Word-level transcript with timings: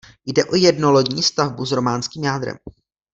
Jde 0.25 0.45
o 0.45 0.55
jednolodní 0.55 1.23
stavbu 1.23 1.65
s 1.65 1.71
románským 1.71 2.23
jádrem. 2.23 2.57